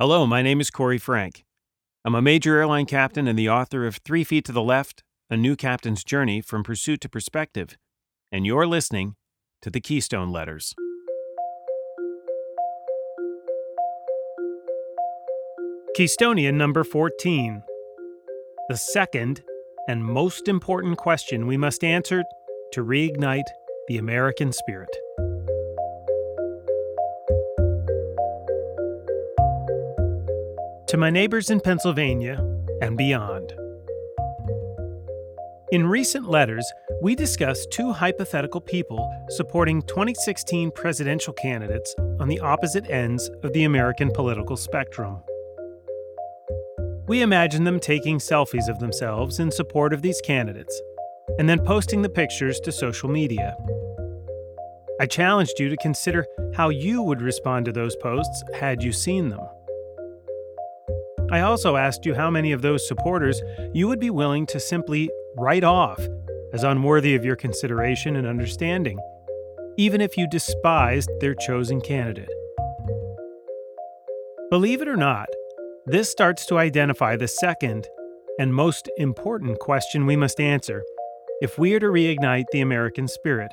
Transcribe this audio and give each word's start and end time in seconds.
Hello, 0.00 0.26
my 0.26 0.40
name 0.40 0.62
is 0.62 0.70
Korry 0.70 0.98
Franke. 0.98 1.44
I'm 2.06 2.14
a 2.14 2.22
major 2.22 2.56
airline 2.56 2.86
captain 2.86 3.28
and 3.28 3.38
the 3.38 3.50
author 3.50 3.86
of 3.86 3.96
Three 3.96 4.24
Feet 4.24 4.46
to 4.46 4.52
the 4.52 4.62
Left 4.62 5.02
A 5.28 5.36
New 5.36 5.56
Captain's 5.56 6.02
Journey 6.02 6.40
from 6.40 6.62
Pursuit 6.62 7.02
to 7.02 7.08
Perspective. 7.10 7.76
And 8.32 8.46
you're 8.46 8.66
listening 8.66 9.16
to 9.60 9.68
the 9.68 9.78
Keystone 9.78 10.32
Letters. 10.32 10.74
Keystonian 15.98 16.54
number 16.54 16.82
14. 16.82 17.62
The 18.70 18.78
second 18.78 19.42
and 19.86 20.02
most 20.02 20.48
important 20.48 20.96
question 20.96 21.46
we 21.46 21.58
must 21.58 21.84
answer 21.84 22.24
to 22.72 22.82
reignite 22.82 23.48
the 23.86 23.98
American 23.98 24.50
spirit. 24.50 24.88
To 30.90 30.96
my 30.96 31.08
neighbors 31.08 31.50
in 31.50 31.60
Pennsylvania 31.60 32.44
and 32.82 32.98
beyond. 32.98 33.52
In 35.70 35.86
recent 35.86 36.28
letters, 36.28 36.68
we 37.00 37.14
discussed 37.14 37.70
two 37.70 37.92
hypothetical 37.92 38.60
people 38.60 39.08
supporting 39.28 39.82
2016 39.82 40.72
presidential 40.72 41.32
candidates 41.32 41.94
on 42.18 42.26
the 42.26 42.40
opposite 42.40 42.90
ends 42.90 43.30
of 43.44 43.52
the 43.52 43.62
American 43.62 44.10
political 44.10 44.56
spectrum. 44.56 45.22
We 47.06 47.22
imagined 47.22 47.68
them 47.68 47.78
taking 47.78 48.18
selfies 48.18 48.68
of 48.68 48.80
themselves 48.80 49.38
in 49.38 49.52
support 49.52 49.92
of 49.92 50.02
these 50.02 50.20
candidates 50.20 50.82
and 51.38 51.48
then 51.48 51.64
posting 51.64 52.02
the 52.02 52.08
pictures 52.08 52.58
to 52.64 52.72
social 52.72 53.08
media. 53.08 53.56
I 55.00 55.06
challenged 55.06 55.60
you 55.60 55.68
to 55.68 55.76
consider 55.76 56.26
how 56.56 56.70
you 56.70 57.00
would 57.00 57.22
respond 57.22 57.66
to 57.66 57.72
those 57.72 57.94
posts 57.94 58.42
had 58.58 58.82
you 58.82 58.90
seen 58.90 59.28
them. 59.28 59.46
I 61.30 61.40
also 61.40 61.76
asked 61.76 62.04
you 62.04 62.14
how 62.14 62.28
many 62.28 62.50
of 62.50 62.60
those 62.60 62.86
supporters 62.86 63.40
you 63.72 63.86
would 63.86 64.00
be 64.00 64.10
willing 64.10 64.46
to 64.46 64.58
simply 64.58 65.08
write 65.36 65.62
off 65.62 66.00
as 66.52 66.64
unworthy 66.64 67.14
of 67.14 67.24
your 67.24 67.36
consideration 67.36 68.16
and 68.16 68.26
understanding, 68.26 68.98
even 69.76 70.00
if 70.00 70.16
you 70.16 70.28
despised 70.28 71.08
their 71.20 71.34
chosen 71.34 71.80
candidate. 71.80 72.28
Believe 74.50 74.82
it 74.82 74.88
or 74.88 74.96
not, 74.96 75.28
this 75.86 76.10
starts 76.10 76.44
to 76.46 76.58
identify 76.58 77.14
the 77.14 77.28
second 77.28 77.88
and 78.40 78.52
most 78.52 78.90
important 78.96 79.60
question 79.60 80.06
we 80.06 80.16
must 80.16 80.40
answer 80.40 80.82
if 81.40 81.58
we 81.58 81.74
are 81.74 81.80
to 81.80 81.86
reignite 81.86 82.46
the 82.50 82.60
American 82.60 83.06
spirit. 83.06 83.52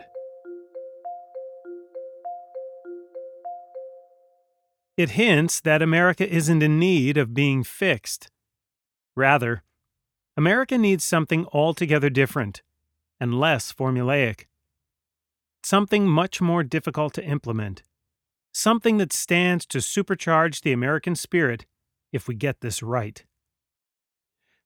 It 4.98 5.12
hints 5.12 5.62
that 5.62 5.84
America 5.84 6.28
isn't 6.28 6.64
in 6.64 6.80
need 6.80 7.18
of 7.18 7.36
being 7.36 7.64
fixed. 7.64 8.32
Rather, 9.16 9.62
America 10.36 10.76
needs 10.76 11.04
something 11.04 11.46
altogether 11.54 12.10
different 12.10 12.64
and 13.20 13.40
less 13.40 13.72
formulaic. 13.72 14.46
Something 15.64 16.08
much 16.08 16.42
more 16.42 16.64
difficult 16.64 17.14
to 17.14 17.24
implement. 17.24 17.84
Something 18.54 18.98
that 18.98 19.14
stands 19.14 19.68
to 19.68 19.78
supercharge 19.78 20.62
the 20.62 20.74
American 20.74 21.16
spirit 21.16 21.68
if 22.12 22.28
we 22.28 22.34
get 22.34 22.62
this 22.62 22.82
right. 22.82 23.24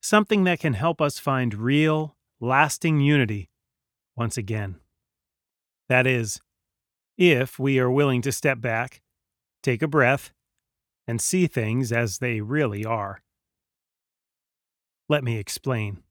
Something 0.02 0.46
that 0.46 0.62
can 0.62 0.76
help 0.76 1.02
us 1.02 1.20
find 1.20 1.54
real, 1.54 2.16
lasting 2.40 3.02
unity 3.02 3.50
once 4.16 4.38
again. 4.38 4.78
That 5.90 6.08
is, 6.08 6.40
if 7.18 7.60
we 7.60 7.80
are 7.80 7.92
willing 7.92 8.22
to 8.22 8.32
step 8.32 8.62
back, 8.62 9.02
take 9.62 9.82
a 9.82 9.88
breath, 9.88 10.32
and 11.08 11.22
see 11.22 11.48
things 11.48 11.92
as 11.92 12.20
they 12.20 12.42
really 12.42 12.86
are. 12.86 13.22
Let 15.10 15.24
me 15.24 15.38
explain. 15.38 16.04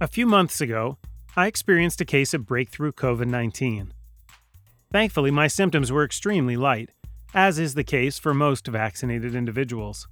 A 0.00 0.08
few 0.08 0.26
months 0.26 0.60
ago, 0.60 0.98
I 1.36 1.46
experienced 1.46 2.00
a 2.00 2.04
case 2.04 2.34
of 2.34 2.46
breakthrough 2.46 2.92
COVID 2.92 3.26
19. 3.26 3.92
Thankfully, 4.90 5.30
my 5.30 5.46
symptoms 5.46 5.92
were 5.92 6.04
extremely 6.04 6.56
light, 6.56 6.90
as 7.32 7.58
is 7.58 7.74
the 7.74 7.84
case 7.84 8.18
for 8.18 8.34
most 8.34 8.66
vaccinated 8.66 9.34
individuals. 9.34 10.08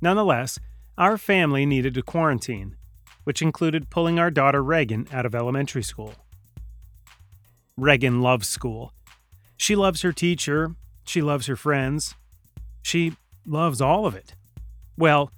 Nonetheless, 0.00 0.58
our 0.96 1.18
family 1.18 1.66
needed 1.66 1.94
to 1.94 2.02
quarantine, 2.02 2.76
which 3.24 3.42
included 3.42 3.90
pulling 3.90 4.18
our 4.18 4.30
daughter 4.30 4.62
Reagan 4.62 5.06
out 5.12 5.26
of 5.26 5.34
elementary 5.34 5.82
school. 5.82 6.14
Reagan 7.76 8.22
loves 8.22 8.48
school. 8.48 8.92
She 9.58 9.76
loves 9.76 10.02
her 10.02 10.12
teacher, 10.12 10.76
she 11.04 11.20
loves 11.20 11.46
her 11.46 11.56
friends, 11.56 12.14
she 12.80 13.16
loves 13.44 13.80
all 13.80 14.06
of 14.06 14.14
it. 14.14 14.34
Well, 14.96 15.32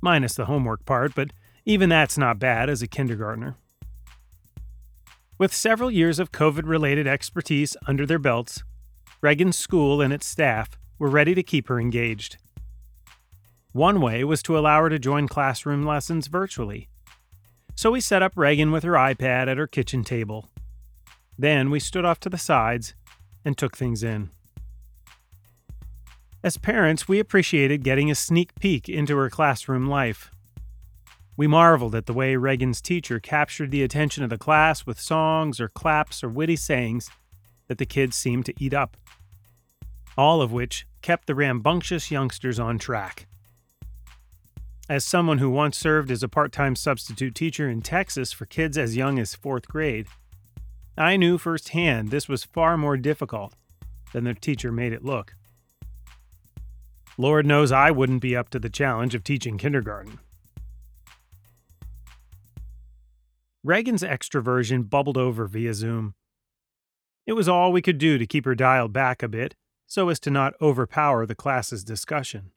minus 0.00 0.34
the 0.34 0.46
homework 0.46 0.86
part, 0.86 1.14
but 1.14 1.32
even 1.66 1.88
that's 1.88 2.16
not 2.16 2.38
bad 2.38 2.70
as 2.70 2.82
a 2.82 2.86
kindergartner. 2.86 3.56
With 5.38 5.52
several 5.52 5.90
years 5.90 6.18
of 6.18 6.32
COVID 6.32 6.62
related 6.66 7.06
expertise 7.06 7.76
under 7.86 8.06
their 8.06 8.18
belts, 8.18 8.62
Reagan's 9.20 9.58
school 9.58 10.00
and 10.00 10.12
its 10.12 10.26
staff 10.26 10.78
were 10.98 11.10
ready 11.10 11.34
to 11.34 11.42
keep 11.42 11.68
her 11.68 11.80
engaged. 11.80 12.38
One 13.72 14.00
way 14.00 14.24
was 14.24 14.42
to 14.44 14.56
allow 14.56 14.82
her 14.82 14.88
to 14.88 14.98
join 14.98 15.28
classroom 15.28 15.84
lessons 15.84 16.28
virtually. 16.28 16.88
So 17.74 17.90
we 17.90 18.00
set 18.00 18.22
up 18.22 18.32
Reagan 18.36 18.72
with 18.72 18.84
her 18.84 18.92
iPad 18.92 19.48
at 19.48 19.58
her 19.58 19.66
kitchen 19.66 20.04
table. 20.04 20.48
Then 21.36 21.70
we 21.70 21.78
stood 21.78 22.04
off 22.04 22.18
to 22.20 22.28
the 22.28 22.38
sides 22.38 22.94
and 23.44 23.56
took 23.56 23.76
things 23.76 24.02
in. 24.02 24.30
As 26.42 26.56
parents, 26.56 27.08
we 27.08 27.18
appreciated 27.18 27.82
getting 27.82 28.10
a 28.10 28.14
sneak 28.14 28.54
peek 28.60 28.88
into 28.88 29.16
her 29.16 29.30
classroom 29.30 29.88
life. 29.88 30.30
We 31.36 31.46
marveled 31.46 31.94
at 31.94 32.06
the 32.06 32.12
way 32.12 32.36
Reagan's 32.36 32.80
teacher 32.80 33.20
captured 33.20 33.70
the 33.70 33.82
attention 33.82 34.24
of 34.24 34.30
the 34.30 34.38
class 34.38 34.86
with 34.86 35.00
songs 35.00 35.60
or 35.60 35.68
claps 35.68 36.22
or 36.22 36.28
witty 36.28 36.56
sayings 36.56 37.10
that 37.68 37.78
the 37.78 37.86
kids 37.86 38.16
seemed 38.16 38.46
to 38.46 38.54
eat 38.58 38.74
up 38.74 38.96
all 40.18 40.42
of 40.42 40.50
which 40.50 40.84
kept 41.00 41.28
the 41.28 41.34
rambunctious 41.34 42.10
youngsters 42.10 42.58
on 42.58 42.76
track. 42.76 43.28
As 44.88 45.04
someone 45.04 45.38
who 45.38 45.48
once 45.48 45.78
served 45.78 46.10
as 46.10 46.24
a 46.24 46.28
part 46.28 46.50
time 46.50 46.74
substitute 46.74 47.36
teacher 47.36 47.68
in 47.70 47.82
Texas 47.82 48.32
for 48.32 48.44
kids 48.44 48.76
as 48.76 48.96
young 48.96 49.20
as 49.20 49.36
fourth 49.36 49.68
grade, 49.68 50.08
I 50.98 51.16
knew 51.16 51.38
firsthand 51.38 52.10
this 52.10 52.28
was 52.28 52.42
far 52.42 52.76
more 52.76 52.96
difficult 52.96 53.54
than 54.12 54.24
the 54.24 54.34
teacher 54.34 54.72
made 54.72 54.92
it 54.92 55.04
look. 55.04 55.36
Lord 57.16 57.46
knows 57.46 57.70
I 57.70 57.92
wouldn't 57.92 58.20
be 58.20 58.34
up 58.34 58.48
to 58.50 58.58
the 58.58 58.68
challenge 58.68 59.14
of 59.14 59.22
teaching 59.22 59.58
kindergarten. 59.58 60.18
Reagan's 63.62 64.02
extroversion 64.02 64.90
bubbled 64.90 65.16
over 65.16 65.46
via 65.46 65.72
Zoom. 65.72 66.14
It 67.26 67.34
was 67.34 67.48
all 67.48 67.70
we 67.70 67.82
could 67.82 67.98
do 67.98 68.18
to 68.18 68.26
keep 68.26 68.44
her 68.44 68.56
dialed 68.56 68.92
back 68.92 69.22
a 69.22 69.28
bit 69.28 69.54
so 69.86 70.08
as 70.08 70.18
to 70.20 70.30
not 70.30 70.54
overpower 70.60 71.26
the 71.26 71.34
class's 71.34 71.84
discussion. 71.84 72.50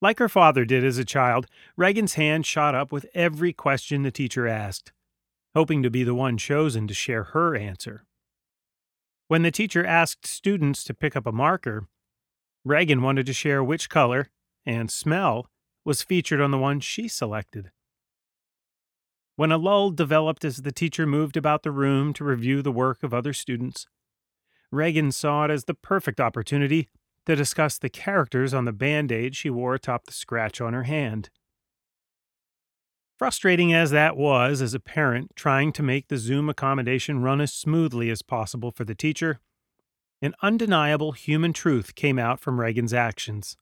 Like 0.00 0.18
her 0.18 0.28
father 0.28 0.64
did 0.64 0.84
as 0.84 0.98
a 0.98 1.04
child, 1.04 1.46
Reagan's 1.76 2.14
hand 2.14 2.44
shot 2.44 2.74
up 2.74 2.90
with 2.90 3.06
every 3.14 3.52
question 3.52 4.02
the 4.02 4.10
teacher 4.10 4.48
asked, 4.48 4.92
hoping 5.54 5.82
to 5.82 5.90
be 5.90 6.04
the 6.04 6.14
one 6.14 6.36
chosen 6.36 6.86
to 6.86 6.94
share 6.94 7.24
her 7.24 7.54
answer. 7.54 8.04
When 9.28 9.42
the 9.42 9.50
teacher 9.50 9.84
asked 9.84 10.26
students 10.26 10.84
to 10.84 10.94
pick 10.94 11.16
up 11.16 11.26
a 11.26 11.32
marker, 11.32 11.88
Reagan 12.64 13.02
wanted 13.02 13.26
to 13.26 13.32
share 13.32 13.62
which 13.62 13.88
color 13.88 14.30
and 14.66 14.90
smell 14.90 15.48
was 15.84 16.02
featured 16.02 16.40
on 16.40 16.50
the 16.50 16.58
one 16.58 16.80
she 16.80 17.08
selected. 17.08 17.70
When 19.36 19.52
a 19.52 19.58
lull 19.58 19.90
developed 19.90 20.44
as 20.44 20.58
the 20.58 20.72
teacher 20.72 21.06
moved 21.06 21.36
about 21.36 21.62
the 21.62 21.72
room 21.72 22.12
to 22.14 22.24
review 22.24 22.62
the 22.62 22.72
work 22.72 23.02
of 23.02 23.12
other 23.12 23.32
students, 23.32 23.86
Reagan 24.70 25.12
saw 25.12 25.44
it 25.44 25.50
as 25.50 25.64
the 25.64 25.74
perfect 25.74 26.20
opportunity 26.20 26.88
to 27.26 27.36
discuss 27.36 27.78
the 27.78 27.88
characters 27.88 28.54
on 28.54 28.64
the 28.64 28.72
band 28.72 29.10
aid 29.10 29.34
she 29.34 29.50
wore 29.50 29.74
atop 29.74 30.06
the 30.06 30.12
scratch 30.12 30.60
on 30.60 30.72
her 30.72 30.84
hand. 30.84 31.30
Frustrating 33.24 33.72
as 33.72 33.90
that 33.90 34.18
was 34.18 34.60
as 34.60 34.74
a 34.74 34.78
parent 34.78 35.34
trying 35.34 35.72
to 35.72 35.82
make 35.82 36.08
the 36.08 36.18
Zoom 36.18 36.50
accommodation 36.50 37.22
run 37.22 37.40
as 37.40 37.54
smoothly 37.54 38.10
as 38.10 38.20
possible 38.20 38.70
for 38.70 38.84
the 38.84 38.94
teacher, 38.94 39.40
an 40.20 40.34
undeniable 40.42 41.12
human 41.12 41.54
truth 41.54 41.94
came 41.94 42.18
out 42.18 42.38
from 42.38 42.60
Reagan's 42.60 42.92
actions. 42.92 43.56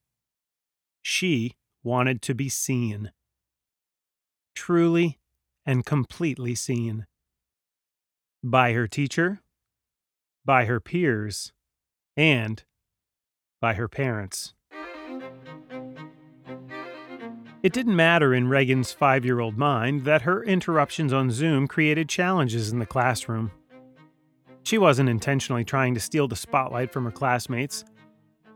She 1.01 1.53
wanted 1.81 2.21
to 2.23 2.35
be 2.35 2.49
seen. 2.49 3.13
Truly 4.53 5.19
and 5.65 5.85
completely 5.85 6.55
seen. 6.55 7.07
By 8.43 8.73
her 8.73 8.85
teacher 8.85 9.39
by 10.43 10.65
her 10.65 10.81
peers, 10.81 11.53
and 12.17 12.65
by 13.61 13.75
her 13.75 13.87
parents. 13.87 14.53
It 17.63 17.71
didn't 17.71 17.95
matter 17.95 18.33
in 18.33 18.49
Reagan's 18.49 18.91
five 18.91 19.23
year 19.23 19.39
old 19.39 19.57
mind 19.57 20.03
that 20.03 20.23
her 20.23 20.43
interruptions 20.43 21.13
on 21.13 21.31
Zoom 21.31 21.65
created 21.65 22.09
challenges 22.09 22.73
in 22.73 22.79
the 22.79 22.85
classroom. 22.85 23.51
She 24.63 24.77
wasn't 24.77 25.07
intentionally 25.07 25.63
trying 25.63 25.93
to 25.93 26.01
steal 26.01 26.27
the 26.27 26.35
spotlight 26.35 26.91
from 26.91 27.05
her 27.05 27.11
classmates. 27.11 27.85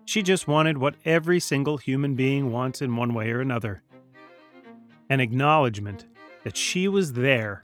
She 0.03 0.21
just 0.21 0.49
wanted 0.49 0.77
what 0.77 0.95
every 1.05 1.39
single 1.39 1.77
human 1.77 2.15
being 2.15 2.51
wants 2.51 2.81
in 2.81 2.97
one 2.97 3.13
way 3.13 3.31
or 3.31 3.39
another 3.39 3.81
an 5.09 5.21
acknowledgement 5.21 6.05
that 6.43 6.57
she 6.57 6.89
was 6.89 7.13
there 7.13 7.63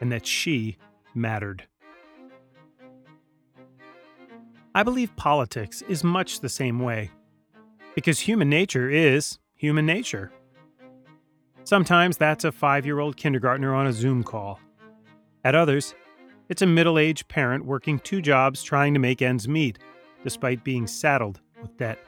and 0.00 0.10
that 0.10 0.26
she 0.26 0.78
mattered. 1.14 1.64
I 4.74 4.82
believe 4.82 5.14
politics 5.16 5.82
is 5.82 6.02
much 6.02 6.40
the 6.40 6.48
same 6.48 6.78
way, 6.78 7.10
because 7.94 8.20
human 8.20 8.48
nature 8.48 8.88
is 8.88 9.38
human 9.54 9.84
nature. 9.84 10.32
Sometimes 11.64 12.16
that's 12.16 12.44
a 12.44 12.52
five 12.52 12.84
year 12.84 12.98
old 12.98 13.16
kindergartner 13.16 13.74
on 13.74 13.86
a 13.86 13.92
Zoom 13.92 14.24
call. 14.24 14.60
At 15.44 15.54
others, 15.54 15.94
it's 16.48 16.62
a 16.62 16.66
middle 16.66 16.98
aged 16.98 17.28
parent 17.28 17.64
working 17.64 17.98
two 17.98 18.20
jobs 18.20 18.62
trying 18.62 18.94
to 18.94 19.00
make 19.00 19.22
ends 19.22 19.48
meet, 19.48 19.78
despite 20.24 20.64
being 20.64 20.86
saddled 20.86 21.40
with 21.60 21.76
debt. 21.76 21.98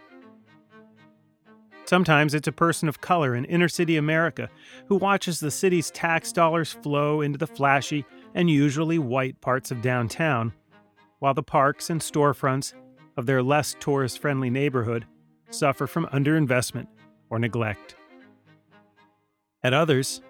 Sometimes 1.86 2.34
it's 2.34 2.48
a 2.48 2.52
person 2.52 2.88
of 2.88 3.00
color 3.00 3.34
in 3.34 3.44
inner 3.44 3.68
city 3.68 3.96
America 3.96 4.50
who 4.86 4.96
watches 4.96 5.38
the 5.38 5.50
city's 5.50 5.90
tax 5.90 6.32
dollars 6.32 6.72
flow 6.72 7.20
into 7.20 7.38
the 7.38 7.46
flashy 7.46 8.04
and 8.34 8.50
usually 8.50 8.98
white 8.98 9.40
parts 9.40 9.70
of 9.70 9.82
downtown 9.82 10.52
while 11.18 11.34
the 11.34 11.42
parks 11.42 11.90
and 11.90 12.00
storefronts 12.00 12.72
of 13.16 13.26
their 13.26 13.42
less 13.42 13.76
tourist 13.80 14.18
friendly 14.18 14.50
neighborhood 14.50 15.06
suffer 15.50 15.86
from 15.86 16.06
underinvestment 16.06 16.86
or 17.30 17.38
neglect. 17.38 17.96
At 19.64 19.72
others, 19.72 20.20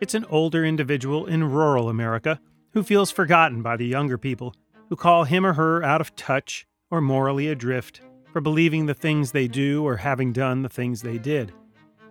it's 0.00 0.12
an 0.12 0.26
older 0.26 0.66
individual 0.66 1.24
in 1.24 1.50
rural 1.50 1.88
America 1.88 2.38
who 2.74 2.82
feels 2.82 3.10
forgotten 3.10 3.62
by 3.62 3.78
the 3.78 3.86
younger 3.86 4.18
people 4.18 4.54
who 4.90 4.96
call 4.96 5.24
him 5.24 5.46
or 5.46 5.54
her 5.54 5.82
out 5.82 6.02
of 6.02 6.14
touch 6.14 6.66
or 6.90 7.00
morally 7.00 7.48
adrift 7.48 8.02
for 8.30 8.42
believing 8.42 8.84
the 8.84 8.94
things 8.94 9.32
they 9.32 9.48
do 9.48 9.82
or 9.82 9.96
having 9.96 10.30
done 10.30 10.60
the 10.60 10.68
things 10.68 11.00
they 11.00 11.16
did, 11.16 11.54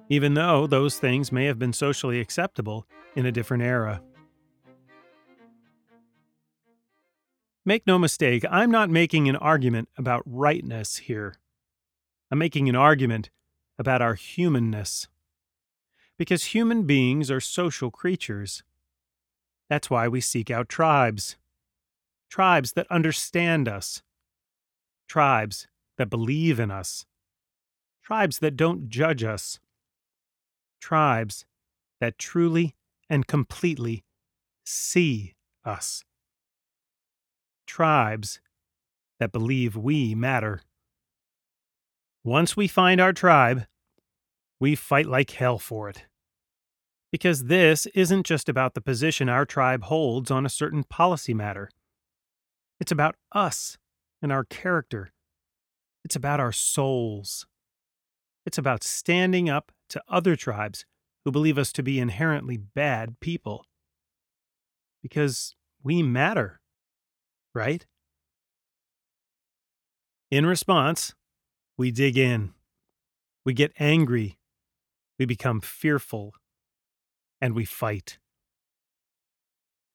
even 0.10 0.34
though 0.34 0.66
those 0.66 0.98
things 0.98 1.32
may 1.32 1.46
have 1.46 1.60
been 1.60 1.72
socially 1.72 2.20
acceptable 2.20 2.88
in 3.16 3.28
a 3.28 3.32
different 3.32 3.62
era. 3.62 4.02
Make 7.64 7.86
no 7.86 8.00
mistake, 8.00 8.44
I'm 8.50 8.72
not 8.72 8.90
making 8.90 9.30
an 9.30 9.36
argument 9.36 9.88
about 10.00 10.24
rightness 10.26 10.98
here. 10.98 11.36
I'm 12.32 12.40
making 12.40 12.70
an 12.70 12.76
argument 12.76 13.30
about 13.78 14.02
our 14.02 14.16
humanness. 14.16 15.08
Because 16.18 16.46
human 16.46 16.84
beings 16.84 17.32
are 17.32 17.40
social 17.40 17.92
creatures. 17.92 18.64
That's 19.70 19.90
why 19.90 20.08
we 20.08 20.22
seek 20.22 20.52
out 20.52 20.70
tribes. 20.70 21.38
Tribes 22.30 22.74
that 22.74 22.88
understand 22.92 23.68
us. 23.68 24.02
Tribes 25.08 25.68
that 25.98 26.10
believe 26.10 26.60
in 26.60 26.72
us. 26.72 27.06
Tribes 28.04 28.40
that 28.40 28.56
don't 28.56 28.90
judge 28.90 29.24
us. 29.24 29.60
Tribes 30.80 31.46
that 32.00 32.18
truly 32.18 32.76
and 33.10 33.28
completely 33.28 34.04
see 34.64 35.36
us 35.66 36.04
tribes 37.72 38.42
that 39.18 39.32
believe 39.32 39.78
we 39.78 40.14
matter. 40.14 40.62
Once 42.22 42.58
we 42.58 42.68
find 42.68 43.00
our 43.00 43.14
tribe, 43.14 43.66
we 44.62 44.76
fight 44.76 45.08
like 45.08 45.32
hell 45.32 45.60
for 45.60 45.90
it. 45.90 46.06
Because 47.12 47.46
this 47.46 47.86
isn't 47.88 48.26
just 48.26 48.48
about 48.48 48.74
the 48.74 48.80
position 48.80 49.28
our 49.28 49.46
tribe 49.46 49.84
holds 49.84 50.32
on 50.32 50.46
a 50.46 50.50
certain 50.50 50.86
policy 50.86 51.34
matter. 51.34 51.70
It's 52.80 52.94
about 52.94 53.16
us 53.34 53.78
and 54.22 54.32
our 54.32 54.46
character. 54.46 55.12
It's 56.06 56.16
about 56.16 56.40
our 56.40 56.54
souls. 56.54 57.46
It's 58.46 58.58
about 58.58 58.86
standing 58.86 59.50
up 59.50 59.74
to 59.90 60.02
other 60.08 60.38
tribes 60.38 60.86
who 61.26 61.32
believe 61.32 61.58
us 61.58 61.74
to 61.74 61.84
be 61.84 62.00
inherently 62.00 62.56
bad 62.56 63.20
people. 63.20 63.66
Because 65.04 65.54
we 65.84 66.02
matter 66.02 66.62
right? 67.54 67.86
In 70.30 70.46
response, 70.46 71.14
we 71.78 71.92
dig 71.92 72.18
in. 72.18 72.54
We 73.46 73.54
get 73.54 73.74
angry. 73.80 74.38
We 75.22 75.28
become 75.28 75.62
fearful. 75.62 76.34
And 77.40 77.54
we 77.54 77.64
fight. 77.64 78.18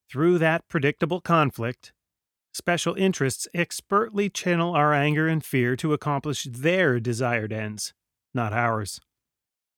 Through 0.09 0.37
that 0.37 0.65
predictable 0.69 1.19
conflict, 1.19 1.91
special 2.53 2.95
interests 2.95 3.45
expertly 3.53 4.29
channel 4.29 4.73
our 4.73 4.93
anger 4.93 5.27
and 5.27 5.43
fear 5.43 5.75
to 5.75 5.91
accomplish 5.91 6.45
their 6.45 7.01
desired 7.01 7.51
ends, 7.51 7.93
not 8.33 8.53
ours. 8.53 9.01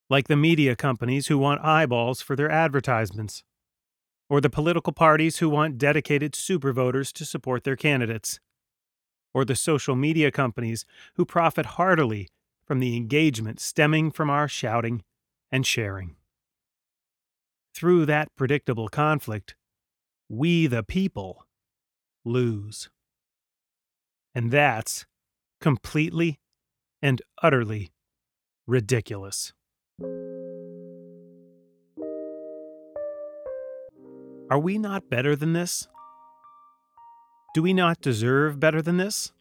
Like 0.07 0.27
the 0.27 0.35
media 0.35 0.75
companies 0.75 1.29
who 1.29 1.39
want 1.39 1.65
eyeballs 1.65 2.21
for 2.21 2.35
their 2.35 2.51
advertisements 2.51 3.43
or 4.29 4.39
the 4.41 4.51
political 4.51 4.93
parties 4.93 5.39
who 5.39 5.49
want 5.49 5.79
dedicated 5.79 6.35
super 6.35 6.71
voters 6.71 7.11
to 7.13 7.25
support 7.25 7.63
their 7.63 7.75
candidates, 7.75 8.39
or 9.33 9.43
the 9.45 9.55
social 9.55 9.95
media 9.95 10.29
companies 10.29 10.85
who 11.15 11.25
profit 11.25 11.65
heartily 11.65 12.29
from 12.67 12.79
the 12.79 12.95
engagement 12.95 13.59
stemming 13.59 14.11
from 14.11 14.29
our 14.29 14.47
shouting 14.47 15.01
and 15.51 15.65
sharing. 15.65 16.15
Through 17.75 18.05
that 18.07 18.35
predictable 18.35 18.89
conflict, 18.89 19.55
we 20.27 20.67
the 20.67 20.83
people 20.83 21.45
lose. 22.25 22.89
And 24.35 24.51
that's 24.51 25.05
completely 25.59 26.39
and 27.01 27.21
utterly 27.41 27.91
ridiculous. 28.67 29.53
Are 34.51 34.59
we 34.59 34.77
not 34.77 35.09
better 35.09 35.35
than 35.35 35.53
this? 35.53 35.87
Do 37.53 37.61
we 37.61 37.73
not 37.73 38.01
deserve 38.01 38.59
better 38.59 38.81
than 38.81 38.97
this? 38.97 39.31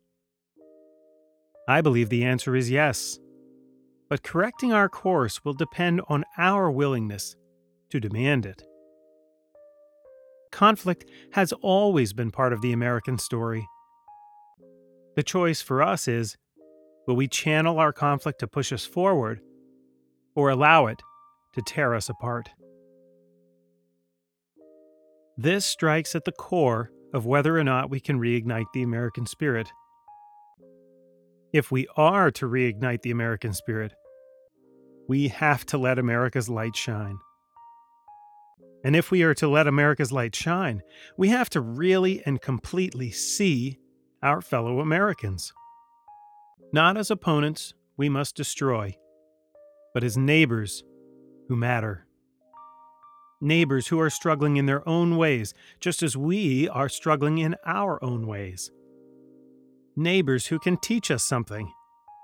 I 1.66 1.80
believe 1.80 2.08
the 2.08 2.24
answer 2.24 2.56
is 2.56 2.70
yes. 2.70 3.18
But 4.08 4.22
correcting 4.22 4.72
our 4.72 4.88
course 4.88 5.44
will 5.44 5.54
depend 5.54 6.00
on 6.08 6.24
our 6.36 6.70
willingness 6.70 7.36
to 7.90 8.00
demand 8.00 8.46
it. 8.46 8.62
Conflict 10.50 11.04
has 11.32 11.52
always 11.52 12.12
been 12.12 12.30
part 12.30 12.52
of 12.52 12.62
the 12.62 12.72
American 12.72 13.18
story. 13.18 13.66
The 15.14 15.22
choice 15.22 15.60
for 15.60 15.82
us 15.82 16.08
is 16.08 16.36
will 17.06 17.16
we 17.16 17.28
channel 17.28 17.78
our 17.78 17.92
conflict 17.92 18.40
to 18.40 18.46
push 18.46 18.72
us 18.72 18.86
forward 18.86 19.40
or 20.34 20.50
allow 20.50 20.86
it 20.86 21.00
to 21.54 21.62
tear 21.62 21.94
us 21.94 22.08
apart? 22.08 22.48
This 25.36 25.64
strikes 25.64 26.14
at 26.14 26.24
the 26.24 26.32
core 26.32 26.90
of 27.14 27.26
whether 27.26 27.56
or 27.56 27.64
not 27.64 27.90
we 27.90 28.00
can 28.00 28.18
reignite 28.18 28.72
the 28.72 28.82
American 28.82 29.26
spirit. 29.26 29.68
If 31.52 31.70
we 31.70 31.86
are 31.96 32.30
to 32.32 32.46
reignite 32.46 33.02
the 33.02 33.10
American 33.10 33.52
spirit, 33.52 33.92
we 35.08 35.28
have 35.28 35.64
to 35.66 35.78
let 35.78 35.98
America's 35.98 36.48
light 36.48 36.76
shine. 36.76 37.18
And 38.84 38.94
if 38.94 39.10
we 39.10 39.22
are 39.22 39.34
to 39.34 39.48
let 39.48 39.66
America's 39.66 40.12
light 40.12 40.34
shine, 40.34 40.82
we 41.16 41.28
have 41.28 41.50
to 41.50 41.60
really 41.60 42.22
and 42.24 42.40
completely 42.40 43.10
see 43.10 43.78
our 44.22 44.40
fellow 44.40 44.80
Americans. 44.80 45.52
Not 46.72 46.96
as 46.96 47.10
opponents 47.10 47.72
we 47.96 48.08
must 48.08 48.36
destroy, 48.36 48.96
but 49.94 50.04
as 50.04 50.16
neighbors 50.16 50.84
who 51.48 51.56
matter 51.56 52.08
neighbors 53.40 53.88
who 53.88 54.00
are 54.00 54.10
struggling 54.10 54.56
in 54.56 54.66
their 54.66 54.86
own 54.88 55.16
ways, 55.16 55.54
just 55.80 56.02
as 56.02 56.16
we 56.16 56.68
are 56.68 56.88
struggling 56.88 57.38
in 57.38 57.56
our 57.64 58.02
own 58.02 58.26
ways. 58.26 58.70
Neighbors 59.98 60.46
who 60.46 60.60
can 60.60 60.76
teach 60.76 61.10
us 61.10 61.24
something 61.24 61.72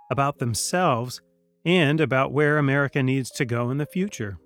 about 0.09 0.39
themselves 0.39 1.21
and 1.65 2.01
about 2.01 2.31
where 2.31 2.57
America 2.57 3.03
needs 3.03 3.33
to 3.33 3.45
go 3.45 3.69
in 3.71 3.79
the 3.79 3.87
future. 3.87 4.39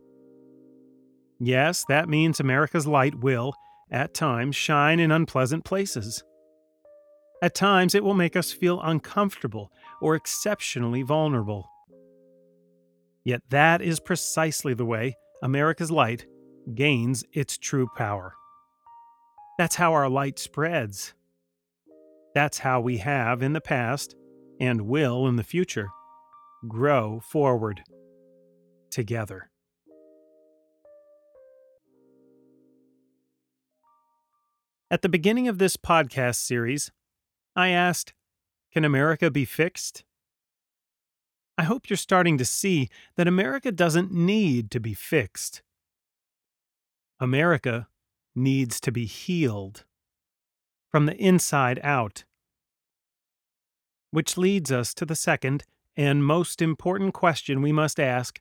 Yes, 1.38 1.84
that 1.90 2.08
means 2.08 2.40
America's 2.40 2.86
light 2.86 3.16
will, 3.16 3.52
at 3.90 4.14
times, 4.14 4.56
shine 4.56 4.98
in 4.98 5.12
unpleasant 5.12 5.66
places. 5.66 6.24
At 7.42 7.54
times, 7.54 7.94
it 7.94 8.02
will 8.02 8.14
make 8.14 8.34
us 8.34 8.50
feel 8.50 8.80
uncomfortable 8.80 9.70
or 10.00 10.14
exceptionally 10.14 11.02
vulnerable. 11.02 11.68
Yet 13.24 13.42
that 13.50 13.82
is 13.82 14.00
precisely 14.00 14.72
the 14.72 14.86
way 14.86 15.18
America's 15.42 15.90
light 15.90 16.26
gains 16.74 17.24
its 17.34 17.58
true 17.58 17.88
power. 17.94 18.32
That's 19.58 19.76
how 19.76 19.92
our 19.92 20.08
light 20.08 20.38
spreads. 20.38 21.12
That's 22.38 22.60
how 22.60 22.80
we 22.80 22.98
have 22.98 23.42
in 23.42 23.52
the 23.52 23.60
past 23.60 24.14
and 24.60 24.82
will 24.82 25.26
in 25.26 25.34
the 25.34 25.42
future 25.42 25.88
grow 26.68 27.18
forward 27.18 27.82
together. 28.92 29.50
At 34.88 35.02
the 35.02 35.08
beginning 35.08 35.48
of 35.48 35.58
this 35.58 35.76
podcast 35.76 36.36
series, 36.36 36.92
I 37.56 37.70
asked, 37.70 38.14
Can 38.72 38.84
America 38.84 39.32
be 39.32 39.44
fixed? 39.44 40.04
I 41.58 41.64
hope 41.64 41.90
you're 41.90 41.96
starting 41.96 42.38
to 42.38 42.44
see 42.44 42.88
that 43.16 43.26
America 43.26 43.72
doesn't 43.72 44.12
need 44.12 44.70
to 44.70 44.78
be 44.78 44.94
fixed. 44.94 45.62
America 47.18 47.88
needs 48.36 48.80
to 48.82 48.92
be 48.92 49.06
healed 49.06 49.82
from 50.88 51.06
the 51.06 51.16
inside 51.16 51.80
out. 51.82 52.24
Which 54.10 54.36
leads 54.36 54.72
us 54.72 54.94
to 54.94 55.04
the 55.04 55.16
second 55.16 55.64
and 55.96 56.24
most 56.24 56.62
important 56.62 57.12
question 57.12 57.60
we 57.60 57.72
must 57.72 58.00
ask 58.00 58.40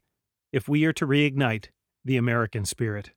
if 0.52 0.70
we 0.70 0.86
are 0.86 0.94
to 0.94 1.06
reignite 1.06 1.68
the 2.06 2.18
American 2.18 2.66
spirit. 2.66 3.12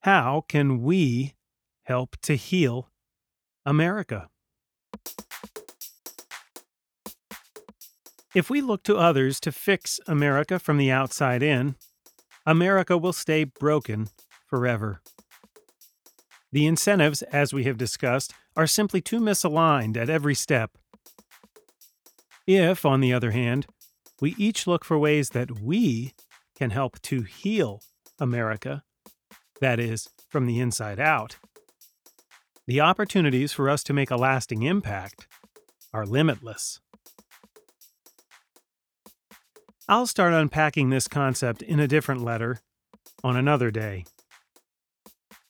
How 0.00 0.44
can 0.48 0.82
we 0.82 1.34
help 1.84 2.16
to 2.22 2.34
heal 2.34 2.90
America? 3.64 4.28
If 8.34 8.48
we 8.48 8.60
look 8.60 8.82
to 8.84 8.96
others 8.96 9.38
to 9.40 9.52
fix 9.52 10.00
America 10.06 10.58
from 10.58 10.78
the 10.78 10.90
outside 10.90 11.42
in, 11.42 11.76
America 12.46 12.96
will 12.96 13.12
stay 13.12 13.44
broken 13.44 14.08
forever. 14.46 15.02
The 16.50 16.66
incentives, 16.66 17.22
as 17.22 17.52
we 17.52 17.64
have 17.64 17.78
discussed, 17.78 18.34
are 18.56 18.66
simply 18.66 19.00
too 19.00 19.20
misaligned 19.20 19.96
at 19.96 20.10
every 20.10 20.34
step. 20.34 20.72
If, 22.46 22.84
on 22.84 23.00
the 23.00 23.12
other 23.12 23.30
hand, 23.30 23.66
we 24.20 24.34
each 24.38 24.66
look 24.66 24.84
for 24.84 24.98
ways 24.98 25.30
that 25.30 25.60
we 25.60 26.12
can 26.56 26.70
help 26.70 27.00
to 27.02 27.22
heal 27.22 27.80
America, 28.18 28.82
that 29.60 29.80
is, 29.80 30.08
from 30.28 30.46
the 30.46 30.60
inside 30.60 31.00
out, 31.00 31.36
the 32.66 32.80
opportunities 32.80 33.52
for 33.52 33.68
us 33.68 33.82
to 33.84 33.92
make 33.92 34.10
a 34.10 34.16
lasting 34.16 34.62
impact 34.62 35.26
are 35.92 36.06
limitless. 36.06 36.80
I'll 39.88 40.06
start 40.06 40.32
unpacking 40.32 40.90
this 40.90 41.08
concept 41.08 41.62
in 41.62 41.80
a 41.80 41.88
different 41.88 42.22
letter 42.22 42.60
on 43.24 43.36
another 43.36 43.70
day. 43.70 44.04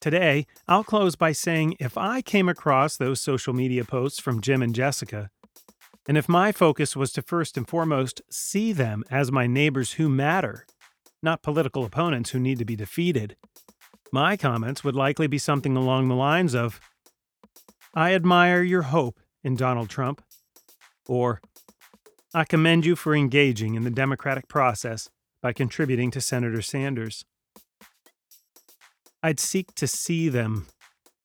Today, 0.02 0.48
I'll 0.66 0.82
close 0.82 1.14
by 1.14 1.30
saying 1.30 1.76
if 1.78 1.96
I 1.96 2.22
came 2.22 2.48
across 2.48 2.96
those 2.96 3.20
social 3.20 3.52
media 3.52 3.84
posts 3.84 4.18
from 4.18 4.40
Jim 4.40 4.60
and 4.60 4.74
Jessica, 4.74 5.30
and 6.08 6.18
if 6.18 6.28
my 6.28 6.50
focus 6.50 6.96
was 6.96 7.12
to 7.12 7.22
first 7.22 7.56
and 7.56 7.68
foremost 7.68 8.20
see 8.28 8.72
them 8.72 9.04
as 9.12 9.30
my 9.30 9.46
neighbors 9.46 9.92
who 9.92 10.08
matter, 10.08 10.66
not 11.22 11.44
political 11.44 11.84
opponents 11.84 12.30
who 12.30 12.40
need 12.40 12.58
to 12.58 12.64
be 12.64 12.74
defeated, 12.74 13.36
my 14.10 14.36
comments 14.36 14.82
would 14.82 14.96
likely 14.96 15.28
be 15.28 15.38
something 15.38 15.76
along 15.76 16.08
the 16.08 16.16
lines 16.16 16.52
of 16.52 16.80
I 17.94 18.12
admire 18.12 18.64
your 18.64 18.82
hope 18.82 19.20
in 19.44 19.54
Donald 19.54 19.88
Trump, 19.88 20.20
or 21.06 21.40
I 22.34 22.42
commend 22.42 22.84
you 22.84 22.96
for 22.96 23.14
engaging 23.14 23.76
in 23.76 23.84
the 23.84 23.90
democratic 23.90 24.48
process 24.48 25.10
by 25.40 25.52
contributing 25.52 26.10
to 26.10 26.20
Senator 26.20 26.60
Sanders. 26.60 27.24
I'd 29.22 29.40
seek 29.40 29.74
to 29.76 29.86
see 29.86 30.28
them, 30.28 30.66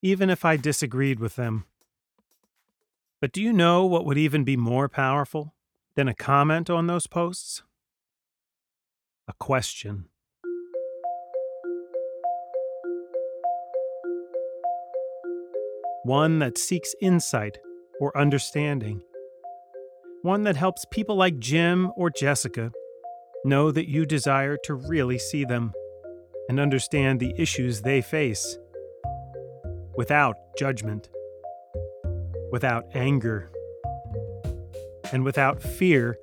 even 0.02 0.30
if 0.30 0.46
I 0.46 0.58
disagreed 0.58 1.20
with 1.20 1.36
them. 1.36 1.66
But 3.20 3.32
do 3.32 3.42
you 3.42 3.52
know 3.52 3.86
what 3.86 4.06
would 4.06 4.18
even 4.18 4.44
be 4.44 4.56
more 4.56 4.88
powerful 4.88 5.56
than 5.96 6.08
a 6.08 6.14
comment 6.14 6.70
on 6.70 6.88
those 6.88 7.08
posts? 7.08 7.64
A 9.28 9.34
question. 9.34 10.06
One 16.04 16.40
that 16.40 16.58
seeks 16.58 16.94
insight 17.02 17.58
or 18.00 18.16
understanding 18.18 19.02
one 20.28 20.44
that 20.44 20.56
helps 20.58 20.84
people 20.92 21.16
like 21.16 21.40
Jim 21.40 21.92
or 21.96 22.10
Jessica 22.10 22.72
know 23.46 23.72
that 23.72 23.88
you 23.90 24.06
desire 24.06 24.58
to 24.66 24.74
really 24.74 25.18
see 25.18 25.46
them 25.46 25.72
and 26.50 26.60
understand 26.60 27.20
the 27.20 27.34
issues 27.38 27.82
they 27.82 28.02
face 28.02 28.58
without 29.96 30.36
judgment, 30.58 31.10
without 32.52 32.86
anger, 32.94 33.50
and 35.12 35.24
without 35.24 35.62
fear 35.62 36.18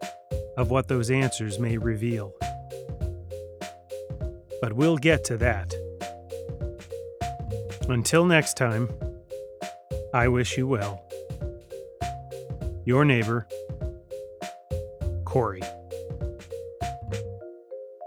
of 0.56 0.70
what 0.70 0.88
those 0.88 1.10
answers 1.10 1.58
may 1.58 1.76
reveal. 1.76 2.34
But 4.60 4.72
we'll 4.74 4.96
get 4.96 5.24
to 5.24 5.36
that. 5.38 5.74
Until 7.88 8.24
next 8.24 8.56
time, 8.56 8.88
I 10.14 10.28
wish 10.28 10.56
you 10.56 10.66
well. 10.66 11.02
Your 12.84 13.04
neighbor, 13.04 13.46
Korry. 15.24 15.66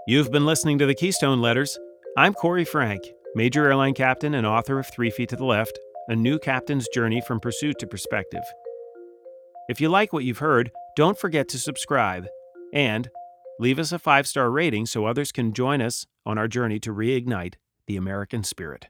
You've 0.06 0.32
been 0.32 0.46
listening 0.46 0.78
to 0.78 0.86
the 0.86 0.94
Keystone 0.94 1.40
Letters. 1.42 1.78
I'm 2.18 2.34
Korry 2.34 2.66
Franke, 2.66 3.14
Major 3.36 3.66
Airline 3.66 3.94
Captain 3.94 4.34
and 4.34 4.44
author 4.44 4.80
of 4.80 4.88
Three 4.92 5.08
Feet 5.08 5.28
to 5.28 5.36
the 5.36 5.44
Left 5.44 5.78
A 6.08 6.16
New 6.16 6.40
Captain's 6.40 6.88
Journey 6.88 7.20
from 7.20 7.38
Pursuit 7.38 7.78
to 7.78 7.86
Perspective. 7.86 8.42
If 9.68 9.80
you 9.80 9.88
like 9.88 10.12
what 10.12 10.24
you've 10.24 10.38
heard, 10.38 10.72
don't 10.96 11.16
forget 11.16 11.46
to 11.50 11.60
subscribe 11.60 12.26
and 12.72 13.08
leave 13.60 13.78
us 13.78 13.92
a 13.92 14.00
five 14.00 14.26
star 14.26 14.50
rating 14.50 14.86
so 14.86 15.04
others 15.04 15.30
can 15.30 15.52
join 15.52 15.80
us 15.80 16.06
on 16.26 16.38
our 16.38 16.48
journey 16.48 16.80
to 16.80 16.92
reignite 16.92 17.54
the 17.86 17.96
American 17.96 18.42
spirit. 18.42 18.88